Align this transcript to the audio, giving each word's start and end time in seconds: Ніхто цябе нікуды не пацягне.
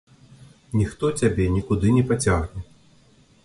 Ніхто 0.79 1.05
цябе 1.21 1.45
нікуды 1.59 1.87
не 1.99 2.03
пацягне. 2.13 2.61